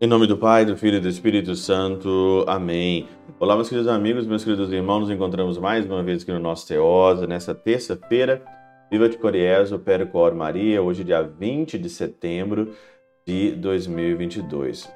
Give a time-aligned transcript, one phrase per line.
[0.00, 2.44] Em nome do Pai, do Filho e do Espírito Santo.
[2.46, 3.08] Amém.
[3.40, 5.00] Olá, meus queridos amigos, meus queridos irmãos.
[5.00, 8.40] Nos encontramos mais uma vez aqui no nosso Teosa, nessa terça-feira.
[8.92, 12.74] Viva de Coriezo, Percor Maria, hoje dia 20 de setembro
[13.26, 14.88] de 2022.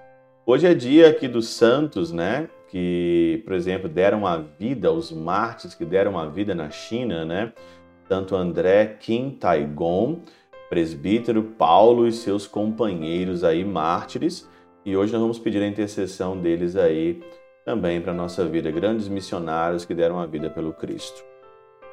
[0.47, 2.49] Hoje é dia aqui dos santos, né?
[2.69, 7.53] Que, por exemplo, deram a vida, os mártires que deram a vida na China, né?
[8.09, 10.21] Tanto André Kim Taigon,
[10.71, 14.49] presbítero, Paulo e seus companheiros aí mártires
[14.85, 17.23] e hoje nós vamos pedir a intercessão deles aí
[17.65, 21.25] também para a nossa vida, grandes missionários que deram a vida pelo Cristo.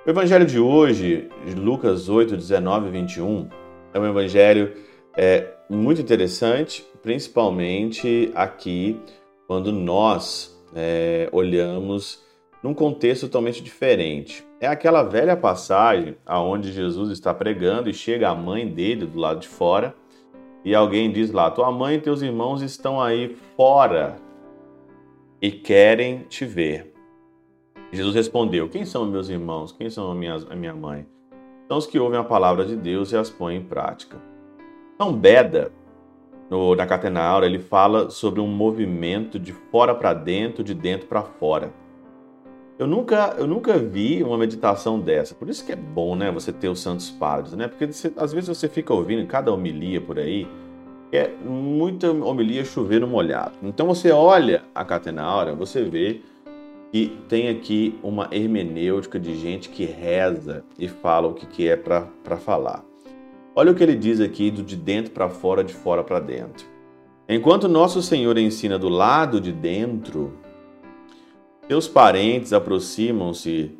[0.05, 3.49] O evangelho de hoje, Lucas 8, 19 e 21,
[3.93, 4.73] é um evangelho
[5.15, 8.99] é, muito interessante, principalmente aqui
[9.45, 12.23] quando nós é, olhamos
[12.63, 14.43] num contexto totalmente diferente.
[14.59, 19.41] É aquela velha passagem aonde Jesus está pregando e chega a mãe dele do lado
[19.41, 19.93] de fora
[20.63, 24.17] e alguém diz lá: Tua mãe e teus irmãos estão aí fora
[25.41, 26.93] e querem te ver.
[27.91, 29.71] Jesus respondeu: Quem são meus irmãos?
[29.71, 31.05] Quem são a minha, a minha mãe?
[31.67, 34.17] São os que ouvem a palavra de Deus e as põem em prática.
[34.95, 35.71] Então, Beda,
[36.49, 41.21] no, na Catenaura, ele fala sobre um movimento de fora para dentro, de dentro para
[41.21, 41.71] fora.
[42.79, 45.35] Eu nunca, eu nunca vi uma meditação dessa.
[45.35, 47.67] Por isso que é bom, né, você ter os santos padres, né?
[47.67, 50.47] Porque você, às vezes você fica ouvindo cada homilia por aí,
[51.11, 53.51] é muita homilia chover no molhado.
[53.61, 56.21] Então você olha a Catenaura, você vê
[56.89, 61.75] que tem aqui uma hermenêutica de gente que reza e fala o que, que é
[61.75, 62.85] para falar.
[63.53, 66.65] Olha o que ele diz aqui do de dentro para fora, de fora para dentro.
[67.27, 70.33] Enquanto nosso Senhor ensina do lado de dentro,
[71.69, 73.77] seus parentes aproximam-se,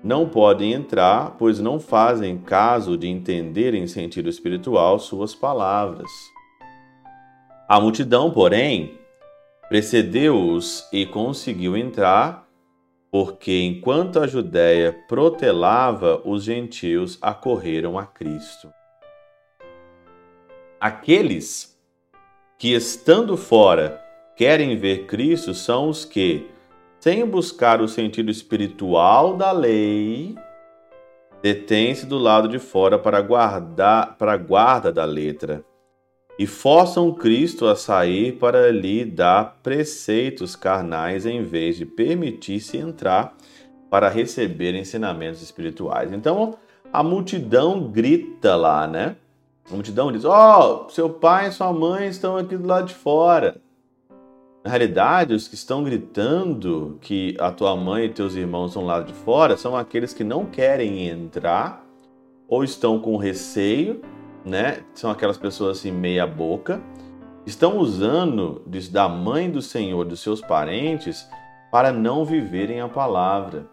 [0.00, 6.08] não podem entrar, pois não fazem caso de entender em sentido espiritual suas palavras.
[7.68, 8.96] A multidão, porém,
[9.68, 12.48] precedeu-os e conseguiu entrar,
[13.10, 18.72] porque enquanto a Judéia protelava, os gentios acorreram a Cristo.
[20.80, 21.76] Aqueles
[22.56, 24.00] que, estando fora,
[24.36, 26.52] querem ver Cristo são os que,
[27.02, 30.36] sem buscar o sentido espiritual da lei,
[31.42, 35.64] detém-se do lado de fora para guardar para a guarda da letra
[36.38, 43.36] e forçam Cristo a sair para lhe dar preceitos carnais em vez de permitir-se entrar
[43.90, 46.12] para receber ensinamentos espirituais.
[46.12, 46.54] Então
[46.92, 49.16] a multidão grita lá, né?
[49.68, 52.94] A multidão diz: Ó, oh, seu pai e sua mãe estão aqui do lado de
[52.94, 53.60] fora.
[54.64, 59.00] Na realidade, os que estão gritando que a tua mãe e teus irmãos estão lá
[59.00, 61.84] de fora são aqueles que não querem entrar
[62.46, 64.00] ou estão com receio,
[64.44, 64.84] né?
[64.94, 66.80] São aquelas pessoas assim meia boca,
[67.44, 68.62] estão usando
[68.92, 71.28] da mãe do Senhor, dos seus parentes,
[71.72, 73.66] para não viverem a palavra.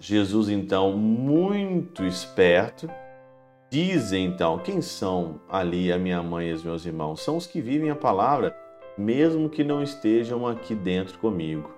[0.00, 2.90] Jesus então, muito esperto,
[3.70, 7.20] diz então, quem são ali a minha mãe e os meus irmãos?
[7.22, 8.65] São os que vivem a palavra
[8.96, 11.70] mesmo que não estejam aqui dentro comigo.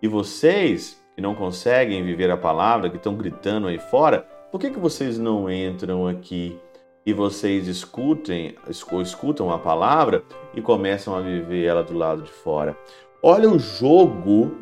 [0.00, 4.70] E vocês que não conseguem viver a palavra, que estão gritando aí fora, por que,
[4.70, 6.58] que vocês não entram aqui
[7.04, 10.22] e vocês escutem, escutam a palavra
[10.54, 12.76] e começam a viver ela do lado de fora?
[13.22, 14.56] Olha o jogo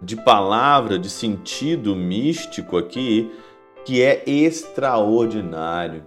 [0.00, 3.30] de palavra, de sentido místico aqui,
[3.84, 6.04] que é extraordinário.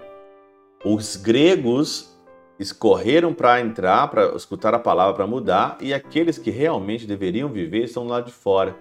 [0.84, 2.18] Os gregos
[2.60, 7.86] escorreram para entrar, para escutar a palavra, para mudar, e aqueles que realmente deveriam viver
[7.86, 8.76] estão lá de fora,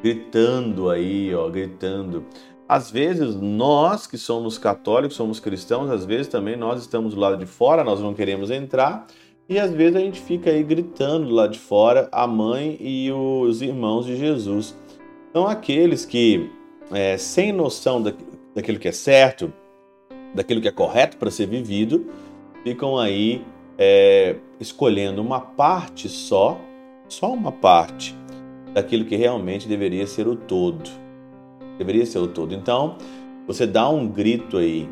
[0.00, 2.24] gritando aí, ó, gritando.
[2.68, 7.36] Às vezes, nós que somos católicos, somos cristãos, às vezes também nós estamos do lado
[7.36, 9.06] de fora, nós não queremos entrar,
[9.48, 13.10] e às vezes a gente fica aí gritando do lado de fora a mãe e
[13.10, 14.76] os irmãos de Jesus.
[15.32, 16.50] São aqueles que,
[16.92, 18.02] é, sem noção
[18.54, 19.50] daquilo que é certo,
[20.34, 22.06] daquilo que é correto para ser vivido,
[22.68, 23.44] ficam aí
[23.78, 26.60] é, escolhendo uma parte só,
[27.08, 28.14] só uma parte
[28.74, 30.90] daquilo que realmente deveria ser o todo.
[31.78, 32.54] Deveria ser o todo.
[32.54, 32.98] Então,
[33.46, 34.86] você dá um grito aí,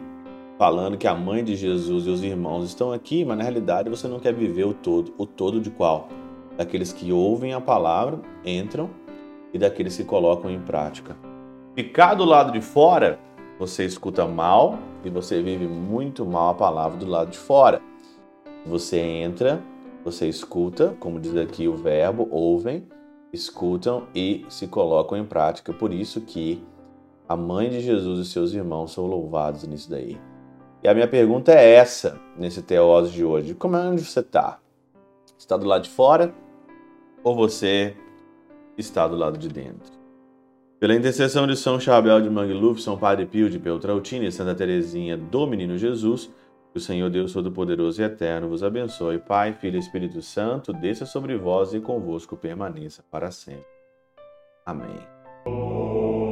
[0.56, 4.08] falando que a mãe de Jesus e os irmãos estão aqui, mas na realidade você
[4.08, 5.12] não quer viver o todo.
[5.18, 6.08] O todo de qual?
[6.56, 8.88] Daqueles que ouvem a palavra, entram,
[9.52, 11.14] e daqueles que colocam em prática.
[11.74, 13.18] Ficar do lado de fora
[13.58, 17.80] você escuta mal e você vive muito mal a palavra do lado de fora.
[18.66, 19.62] Você entra,
[20.04, 22.86] você escuta, como diz aqui o verbo, ouvem,
[23.32, 25.72] escutam e se colocam em prática.
[25.72, 26.62] Por isso que
[27.28, 30.20] a mãe de Jesus e seus irmãos são louvados nisso daí.
[30.82, 33.54] E a minha pergunta é essa, nesse teóse de hoje.
[33.54, 34.60] Como é onde você está?
[35.38, 36.34] está do lado de fora
[37.22, 37.96] ou você
[38.76, 39.95] está do lado de dentro.
[40.78, 45.16] Pela intercessão de São Chabel de Mangluf, São Padre Pio de Peltrautina e Santa Teresinha
[45.16, 46.30] do Menino Jesus,
[46.70, 49.18] que o Senhor Deus Todo-Poderoso e Eterno vos abençoe.
[49.18, 53.64] Pai, Filho e Espírito Santo, desça sobre vós e convosco permaneça para sempre.
[54.66, 56.25] Amém.